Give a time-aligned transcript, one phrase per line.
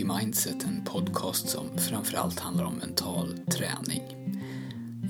[0.00, 4.02] Monkey Mindset, en podcast som framförallt handlar om mental träning.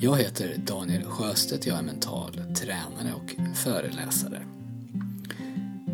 [0.00, 4.42] Jag heter Daniel Sjöstedt, jag är mental tränare och föreläsare.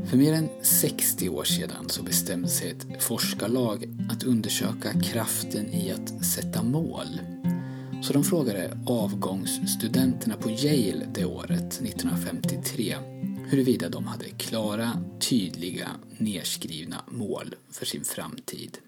[0.06, 5.92] För mer än 60 år sedan så bestämde sig ett forskarlag att undersöka kraften i
[5.92, 7.20] att sätta mål.
[8.02, 12.96] Så de frågade avgångsstudenterna på Yale det året, 1953,
[13.52, 18.78] huruvida de hade klara, tydliga, nedskrivna mål för sin framtid.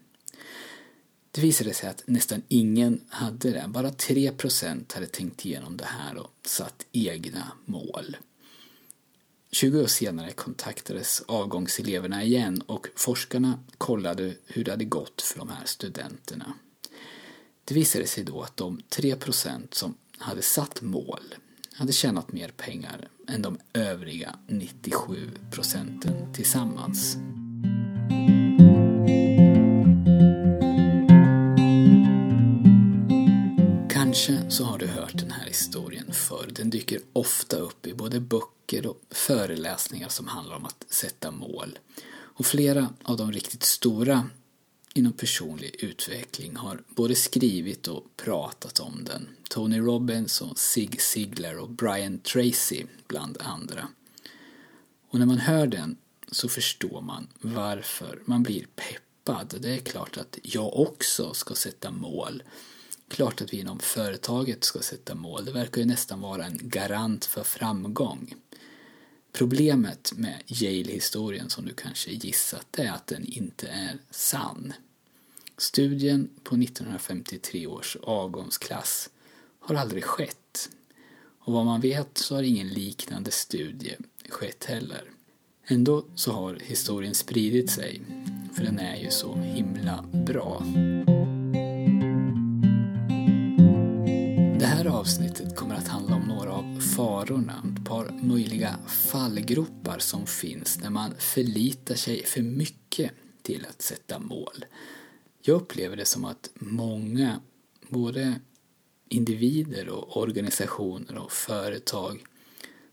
[1.31, 3.65] Det visade sig att nästan ingen hade det.
[3.69, 8.17] Bara 3% hade tänkt igenom det här och satt egna mål.
[9.53, 15.49] 20 år senare kontaktades avgångseleverna igen och forskarna kollade hur det hade gått för de
[15.49, 16.55] här studenterna.
[17.65, 21.35] Det visade sig då att de 3% som hade satt mål
[21.77, 27.17] hade tjänat mer pengar än de övriga 97 procenten tillsammans.
[33.91, 36.51] Kanske så har du hört den här historien förr.
[36.53, 41.79] Den dyker ofta upp i både böcker och föreläsningar som handlar om att sätta mål.
[42.37, 44.29] Och flera av de riktigt stora
[44.95, 49.29] inom personlig utveckling har både skrivit och pratat om den.
[49.49, 53.89] Tony Robbins och Zig Ziglar och Brian Tracy bland andra.
[55.11, 55.97] Och när man hör den
[56.31, 59.55] så förstår man varför man blir peppad.
[59.61, 62.43] Det är klart att jag också ska sätta mål.
[63.09, 65.45] Klart att vi inom företaget ska sätta mål.
[65.45, 68.35] Det verkar ju nästan vara en garant för framgång.
[69.35, 74.73] Problemet med Yale-historien som du kanske gissat är att den inte är sann.
[75.59, 79.11] Studien på 1953 års avgångsklass
[79.61, 80.71] har aldrig skett.
[81.39, 83.97] Och vad man vet så har ingen liknande studie
[84.29, 85.11] skett heller.
[85.67, 88.03] Ändå så har historien spridit sig,
[88.57, 90.63] för den är ju så himla bra.
[94.59, 96.14] Det här avsnittet kommer att handla
[97.25, 103.11] farorna, ett par möjliga fallgropar som finns när man förlitar sig för mycket
[103.43, 104.65] till att sätta mål.
[105.43, 107.41] Jag upplever det som att många,
[107.89, 108.41] både
[109.09, 112.25] individer och organisationer och företag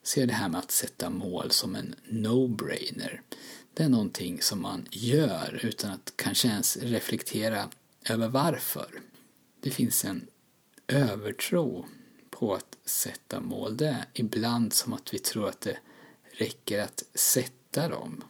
[0.04, 3.22] ser det här med att sätta mål som en no-brainer.
[3.74, 7.70] Det är någonting som man gör utan att kanske ens reflektera
[8.10, 9.02] över varför.
[9.60, 10.28] Det finns en
[10.88, 11.86] övertro
[12.42, 13.78] på att sätta mål.
[13.78, 15.78] Det är ibland som att vi tror att det
[16.32, 18.24] räcker att sätta dem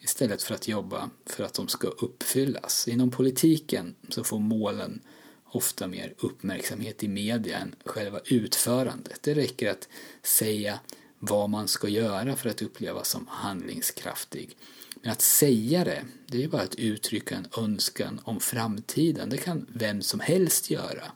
[0.00, 2.88] istället för att jobba för att de ska uppfyllas.
[2.88, 5.00] Inom politiken så får målen
[5.44, 9.22] ofta mer uppmärksamhet i media än själva utförandet.
[9.22, 9.88] Det räcker att
[10.22, 10.80] säga
[11.18, 14.56] vad man ska göra för att upplevas som handlingskraftig.
[15.02, 19.30] Men att säga det, det är bara att uttrycka en önskan om framtiden.
[19.30, 21.12] Det kan vem som helst göra.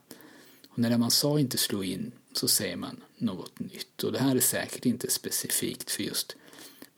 [0.70, 4.04] Och när det man sa inte slå in så säger man något nytt.
[4.04, 6.36] Och det här är säkert inte specifikt för just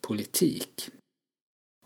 [0.00, 0.88] politik.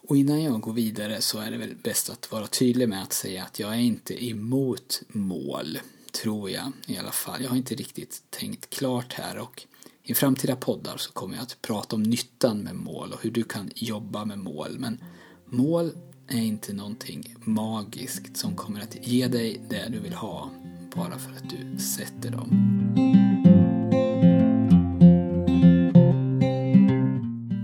[0.09, 3.13] Och innan jag går vidare så är det väl bäst att vara tydlig med att
[3.13, 5.79] säga att jag är inte emot mål,
[6.13, 7.43] tror jag i alla fall.
[7.43, 9.67] Jag har inte riktigt tänkt klart här och
[10.03, 13.45] i framtida poddar så kommer jag att prata om nyttan med mål och hur du
[13.45, 14.79] kan jobba med mål.
[14.79, 15.05] Men
[15.47, 15.93] mål
[16.29, 20.51] är inte någonting magiskt som kommer att ge dig det du vill ha
[20.97, 22.49] bara för att du sätter dem.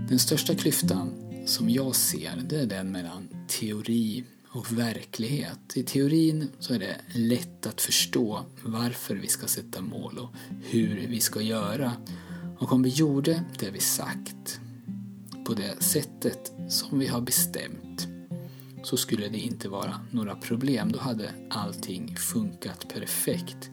[0.09, 1.13] Den största klyftan
[1.45, 5.59] som jag ser, det är den mellan teori och verklighet.
[5.75, 10.29] I teorin så är det lätt att förstå varför vi ska sätta mål och
[10.63, 11.91] hur vi ska göra.
[12.59, 14.59] Och om vi gjorde det vi sagt
[15.45, 18.12] på det sättet som vi har bestämt
[18.83, 20.91] så skulle det inte vara några problem.
[20.91, 23.69] Då hade allting funkat perfekt.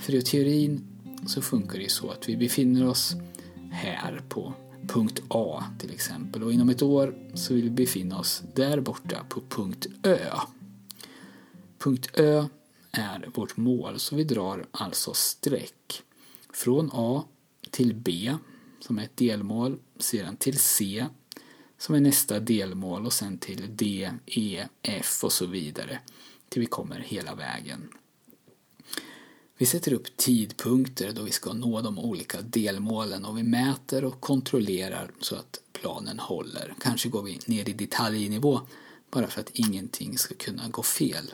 [0.00, 0.86] För i teorin
[1.26, 3.16] så funkar det ju så att vi befinner oss
[3.70, 4.54] här på
[4.86, 9.24] punkt A till exempel och inom ett år så vill vi befinna oss där borta
[9.28, 10.30] på punkt Ö.
[11.78, 12.44] Punkt Ö
[12.90, 16.02] är vårt mål så vi drar alltså streck
[16.52, 17.24] från A
[17.70, 18.34] till B
[18.80, 21.06] som är ett delmål, sedan till C
[21.78, 26.00] som är nästa delmål och sen till D, E, F och så vidare
[26.48, 27.88] till vi kommer hela vägen.
[29.58, 34.20] Vi sätter upp tidpunkter då vi ska nå de olika delmålen och vi mäter och
[34.20, 36.74] kontrollerar så att planen håller.
[36.80, 38.60] Kanske går vi ner i detaljnivå
[39.10, 41.32] bara för att ingenting ska kunna gå fel.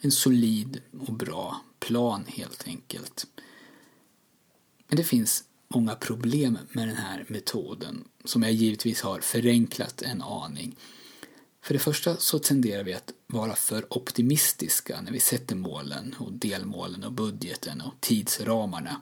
[0.00, 3.26] En solid och bra plan helt enkelt.
[4.88, 10.22] Men det finns många problem med den här metoden som jag givetvis har förenklat en
[10.22, 10.76] aning.
[11.62, 16.32] För det första så tenderar vi att vara för optimistiska när vi sätter målen och
[16.32, 19.00] delmålen och budgeten och tidsramarna.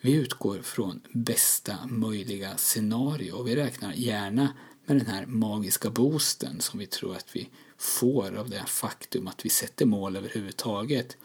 [0.00, 4.48] Vi utgår från bästa möjliga scenario och vi räknar gärna
[4.86, 7.48] med den här magiska boosten som vi tror att vi
[7.78, 11.16] får av det faktum att vi sätter mål överhuvudtaget.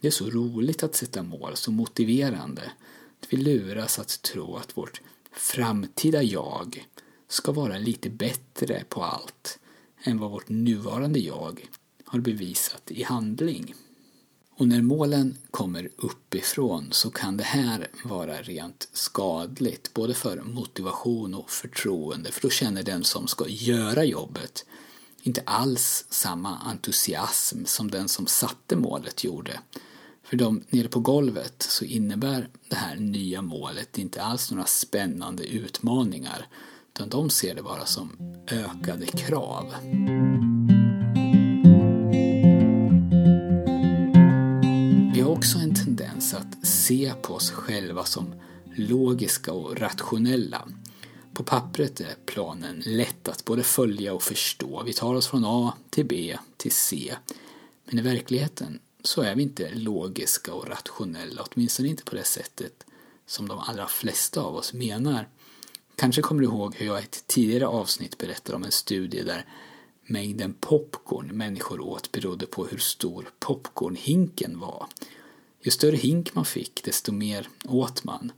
[0.00, 2.62] Det är så roligt att sätta mål, så motiverande.
[3.26, 5.00] Att vi luras att tro att vårt
[5.32, 6.86] framtida jag
[7.28, 9.58] ska vara lite bättre på allt
[10.02, 11.68] än vad vårt nuvarande jag
[12.04, 13.74] har bevisat i handling.
[14.56, 21.34] Och när målen kommer uppifrån så kan det här vara rent skadligt både för motivation
[21.34, 24.64] och förtroende för då känner den som ska göra jobbet
[25.22, 29.60] inte alls samma entusiasm som den som satte målet gjorde.
[30.28, 35.46] För de nere på golvet så innebär det här nya målet inte alls några spännande
[35.46, 36.46] utmaningar
[36.94, 38.16] utan de ser det bara som
[38.50, 39.74] ökade krav.
[45.14, 48.34] Vi har också en tendens att se på oss själva som
[48.76, 50.68] logiska och rationella.
[51.32, 54.82] På pappret är planen lätt att både följa och förstå.
[54.86, 57.14] Vi tar oss från A till B till C.
[57.84, 62.86] Men i verkligheten så är vi inte logiska och rationella, åtminstone inte på det sättet
[63.26, 65.28] som de allra flesta av oss menar.
[65.96, 69.46] Kanske kommer du ihåg hur jag i ett tidigare avsnitt berättade om en studie där
[70.06, 74.86] mängden popcorn människor åt berodde på hur stor popcornhinken var.
[75.62, 78.32] Ju större hink man fick, desto mer åt man.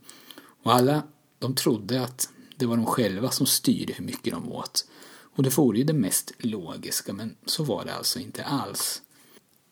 [0.63, 1.03] Och alla
[1.39, 4.87] de trodde att det var de själva som styrde hur mycket de åt.
[5.35, 9.01] Och det vore ju det mest logiska, men så var det alltså inte alls.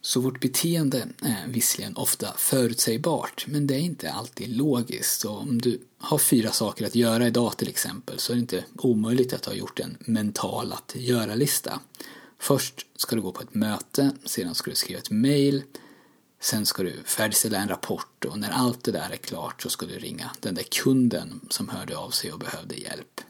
[0.02, 5.26] Så vårt beteende är visserligen ofta förutsägbart, men det är inte alltid logiskt.
[5.26, 8.66] Och om du har fyra saker att göra idag till exempel så är det inte
[8.76, 11.80] omöjligt att ha gjort en mental att göra-lista.
[12.40, 15.64] Först ska du gå på ett möte, sedan ska du skriva ett mail,
[16.40, 19.86] sen ska du färdigställa en rapport och när allt det där är klart så ska
[19.86, 23.22] du ringa den där kunden som hörde av sig och behövde hjälp.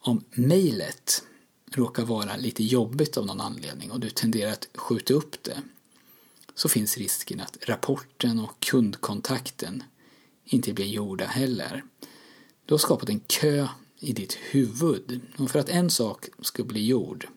[0.00, 1.22] Om mejlet
[1.76, 5.62] råkar vara lite jobbigt av någon anledning och du tenderar att skjuta upp det
[6.54, 9.82] så finns risken att rapporten och kundkontakten
[10.44, 11.84] inte blir gjorda heller.
[12.66, 13.68] Du har skapat en kö
[13.98, 17.28] i ditt huvud och för att en sak ska bli gjord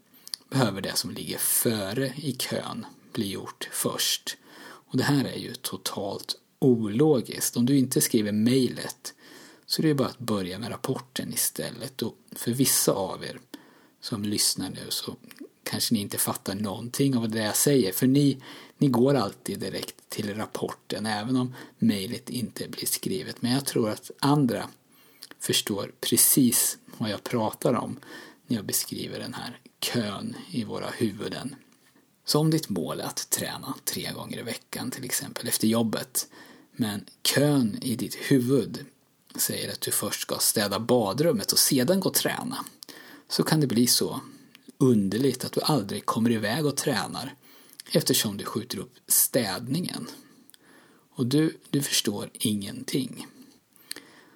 [0.50, 4.38] behöver det som ligger före i kön bli gjort först.
[4.60, 7.58] Och det här är ju totalt ologiskt.
[7.58, 9.14] Om du inte skriver mejlet
[9.66, 12.02] så är det bara att börja med rapporten istället.
[12.02, 13.40] Och för vissa av er
[14.08, 15.16] som lyssnar nu så
[15.64, 17.94] kanske ni inte fattar någonting av det jag säger.
[17.94, 18.38] För ni,
[18.78, 23.42] ni går alltid direkt till rapporten även om mejlet inte blir skrivet.
[23.42, 24.70] Men jag tror att andra
[25.40, 28.00] förstår precis vad jag pratar om
[28.48, 31.56] när jag beskriver den här kön i våra huvuden.
[32.26, 36.28] Så om ditt mål är att träna tre gånger i veckan till exempel efter jobbet
[36.72, 38.86] men kön i ditt huvud
[39.36, 42.66] säger att du först ska städa badrummet och sedan gå och träna
[43.28, 44.22] så kan det bli så
[44.78, 47.36] underligt att du aldrig kommer iväg och tränar
[47.92, 50.08] eftersom du skjuter upp städningen.
[51.16, 53.28] Och du, du förstår ingenting.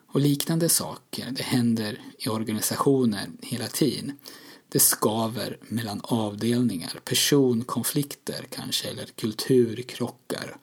[0.08, 4.18] Och liknande saker, det händer i organisationer hela tiden.
[4.70, 10.58] Det skaver mellan avdelningar, personkonflikter kanske, eller kulturkrockar.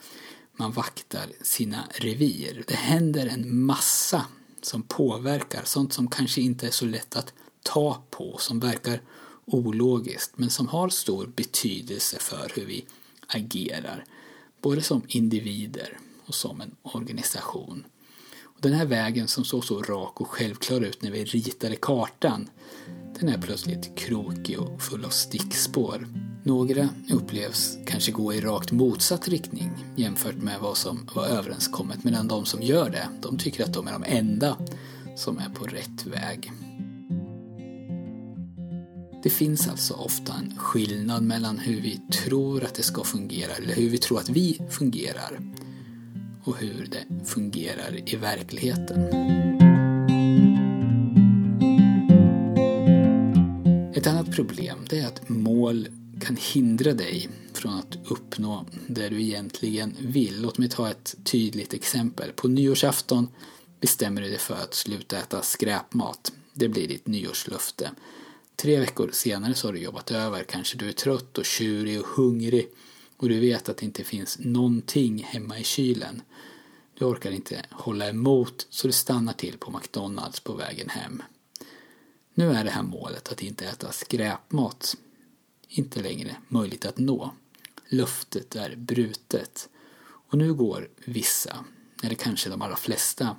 [0.56, 2.64] Man vaktar sina revir.
[2.66, 4.26] Det händer en massa
[4.62, 9.00] som påverkar, sånt som kanske inte är så lätt att ta på, som verkar
[9.44, 12.84] ologiskt, men som har stor betydelse för hur vi
[13.26, 14.04] agerar,
[14.62, 17.84] både som individer och som en organisation.
[18.42, 22.50] Och den här vägen som såg så rak och självklar ut när vi ritade kartan,
[23.20, 26.08] den är plötsligt krokig och full av stickspår.
[26.44, 32.28] Några upplevs kanske gå i rakt motsatt riktning jämfört med vad som var överenskommet medan
[32.28, 34.56] de som gör det, de tycker att de är de enda
[35.16, 36.52] som är på rätt väg.
[39.22, 43.74] Det finns alltså ofta en skillnad mellan hur vi tror att det ska fungera eller
[43.74, 45.40] hur vi tror att vi fungerar
[46.44, 49.02] och hur det fungerar i verkligheten.
[53.94, 55.88] Ett annat problem det är att mål
[56.20, 60.42] kan hindra dig från att uppnå det du egentligen vill.
[60.42, 62.32] Låt mig ta ett tydligt exempel.
[62.32, 63.28] På nyårsafton
[63.80, 66.32] bestämmer du dig för att sluta äta skräpmat.
[66.54, 67.90] Det blir ditt nyårslöfte.
[68.62, 72.06] Tre veckor senare så har du jobbat över, kanske du är trött och tjurig och
[72.06, 72.68] hungrig
[73.16, 76.22] och du vet att det inte finns någonting hemma i kylen.
[76.94, 81.22] Du orkar inte hålla emot så du stannar till på McDonalds på vägen hem.
[82.34, 84.96] Nu är det här målet att inte äta skräpmat
[85.68, 87.34] inte längre möjligt att nå.
[87.88, 89.68] Löftet är brutet.
[90.02, 91.64] Och nu går vissa,
[92.02, 93.36] eller kanske de allra flesta,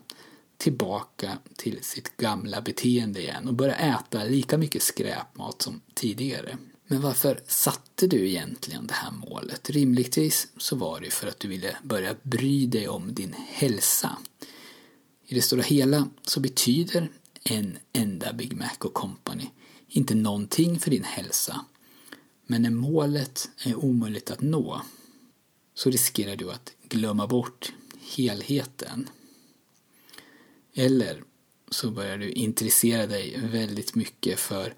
[0.60, 6.58] tillbaka till sitt gamla beteende igen och börja äta lika mycket skräpmat som tidigare.
[6.88, 9.70] Men varför satte du egentligen det här målet?
[9.70, 14.18] Rimligtvis så var det för att du ville börja bry dig om din hälsa.
[15.26, 17.10] I det stora hela så betyder
[17.44, 19.50] en enda Big Mac och Company
[19.88, 21.66] inte någonting för din hälsa.
[22.48, 24.82] Men när målet är omöjligt att nå
[25.74, 27.74] så riskerar du att glömma bort
[28.16, 29.10] helheten.
[30.80, 31.24] Eller
[31.72, 34.74] så börjar du intressera dig väldigt mycket för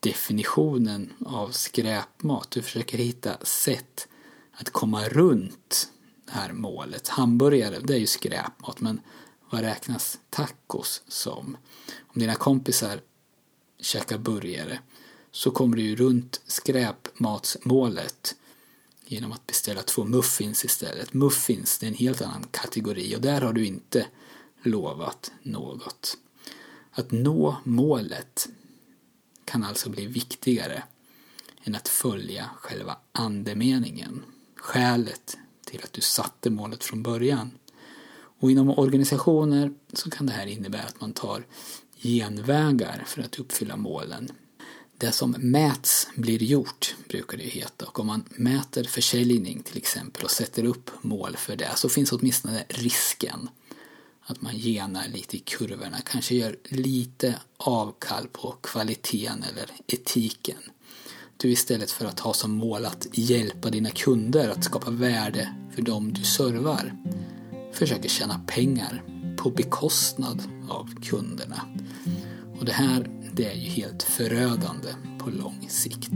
[0.00, 2.50] definitionen av skräpmat.
[2.50, 4.08] Du försöker hitta sätt
[4.52, 5.88] att komma runt
[6.26, 7.08] det här målet.
[7.08, 9.00] Hamburgare, det är ju skräpmat, men
[9.50, 11.56] vad räknas tacos som?
[12.00, 13.00] Om dina kompisar
[13.80, 14.78] käkar burgare
[15.30, 18.34] så kommer du ju runt skräpmatsmålet
[19.06, 21.14] genom att beställa två muffins istället.
[21.14, 24.06] Muffins, det är en helt annan kategori och där har du inte
[24.62, 26.16] lovat något.
[26.90, 28.48] Att nå målet
[29.44, 30.82] kan alltså bli viktigare
[31.64, 34.24] än att följa själva andemeningen,
[34.56, 37.50] skälet till att du satte målet från början.
[38.40, 41.46] Och inom organisationer så kan det här innebära att man tar
[42.02, 44.28] genvägar för att uppfylla målen.
[44.96, 47.86] Det som mäts blir gjort, brukar det ju heta.
[47.86, 52.12] Och om man mäter försäljning till exempel och sätter upp mål för det så finns
[52.12, 53.48] åtminstone risken
[54.26, 60.58] att man genar lite i kurvorna, kanske gör lite avkall på kvaliteten eller etiken.
[61.36, 65.82] Du istället för att ha som mål att hjälpa dina kunder att skapa värde för
[65.82, 66.96] dem du servar
[67.72, 69.02] försöker tjäna pengar
[69.36, 71.62] på bekostnad av kunderna.
[72.58, 74.88] Och det här, det är ju helt förödande
[75.18, 76.12] på lång sikt.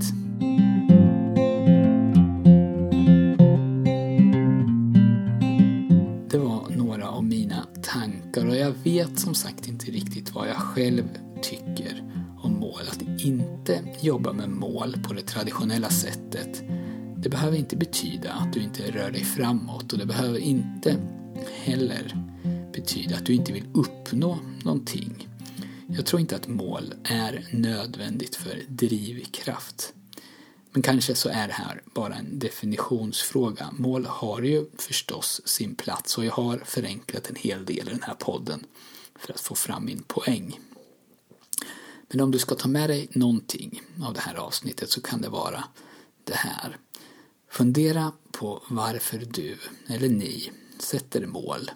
[8.37, 11.05] Tankar och jag vet som sagt inte riktigt vad jag själv
[11.43, 12.03] tycker
[12.39, 12.83] om mål.
[12.89, 16.63] Att inte jobba med mål på det traditionella sättet
[17.17, 20.97] det behöver inte betyda att du inte rör dig framåt och det behöver inte
[21.65, 22.17] heller
[22.73, 25.29] betyda att du inte vill uppnå någonting.
[25.87, 29.95] Jag tror inte att mål är nödvändigt för drivkraft.
[30.77, 33.71] Men kanske så är det här bara en definitionsfråga.
[33.73, 38.03] Mål har ju förstås sin plats och jag har förenklat en hel del i den
[38.03, 38.67] här podden
[39.19, 40.61] för att få fram min poäng.
[42.09, 45.29] Men om du ska ta med dig någonting av det här avsnittet så kan det
[45.29, 45.65] vara
[46.25, 46.77] det här.
[47.51, 51.71] Fundera på varför du, eller ni, sätter mål.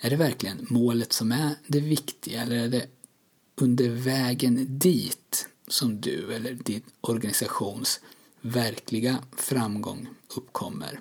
[0.00, 2.86] Är det verkligen målet som är det viktiga eller är det
[3.54, 8.00] under vägen dit som du eller din organisations
[8.40, 11.00] verkliga framgång uppkommer?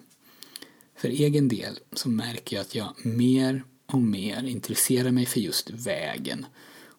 [0.96, 5.70] För egen del så märker jag att jag mer och mer intresserar mig för just
[5.70, 6.46] vägen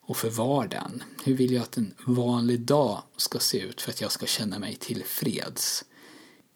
[0.06, 1.02] och för vardagen.
[1.25, 4.59] Hur vill jag att en vanlig dag ska se ut för att jag ska känna
[4.59, 5.85] mig tillfreds?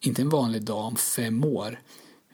[0.01, 1.83] Inte en vanlig dag om fem år,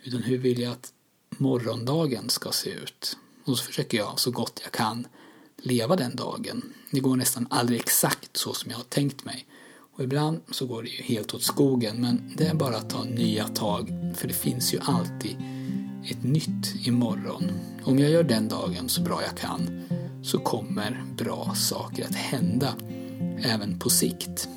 [0.03, 0.93] utan hur vill jag att
[1.29, 3.17] morgondagen ska se ut?
[3.45, 5.07] Och så försöker jag så gott jag kan
[5.65, 6.63] leva den dagen.
[6.91, 9.47] Det går nästan aldrig exakt så som jag har tänkt mig.
[9.97, 13.05] Och ibland så går det ju helt åt skogen, men det är bara att ta
[13.05, 15.37] nya tag, för det finns ju alltid
[16.11, 17.51] ett nytt imorgon.
[17.85, 19.83] Om jag gör den dagen så bra jag kan
[20.23, 22.75] så kommer bra saker att hända,
[23.43, 24.49] även på sikt.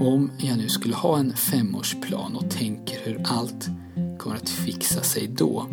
[0.00, 3.68] Om jag nu skulle ha en femårsplan och tänker hur allt
[4.18, 5.66] kommer att fixa sig då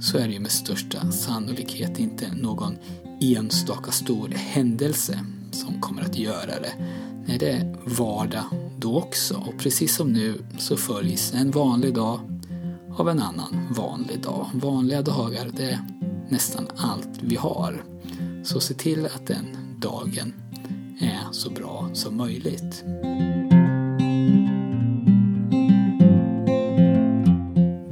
[0.00, 2.76] så är det ju med största sannolikhet inte någon
[3.20, 5.18] enstaka stor händelse
[5.50, 6.72] som kommer att göra det.
[7.26, 8.44] Nej, det är vardag
[8.78, 12.20] då också och precis som nu så följs en vanlig dag
[12.96, 14.46] av en annan vanlig dag.
[14.54, 15.78] Vanliga dagar, det är
[16.28, 17.84] nästan allt vi har.
[18.44, 19.46] Så se till att den
[19.78, 20.34] dagen
[21.00, 22.84] är så bra som möjligt.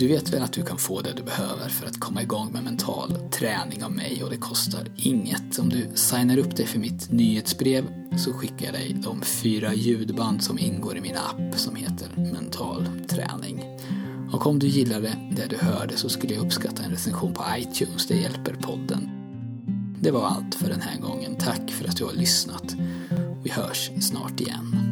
[0.03, 2.65] Du vet väl att du kan få det du behöver för att komma igång med
[2.65, 5.59] mental träning av mig och det kostar inget.
[5.59, 7.85] Om du signar upp dig för mitt nyhetsbrev
[8.19, 12.87] så skickar jag dig de fyra ljudband som ingår i min app som heter Mental
[13.09, 13.65] träning.
[14.33, 18.07] Och om du gillade det du hörde så skulle jag uppskatta en recension på iTunes,
[18.07, 19.11] det hjälper podden.
[20.01, 21.37] Det var allt för den här gången.
[21.37, 22.75] Tack för att du har lyssnat.
[23.43, 24.92] Vi hörs snart igen.